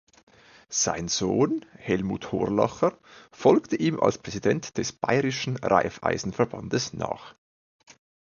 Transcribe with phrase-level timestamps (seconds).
[0.69, 2.97] Sein Sohn Hellmut Horlacher
[3.31, 7.35] folgte ihm als Präsident des Bayerischen Raiffeisenverbandes nach.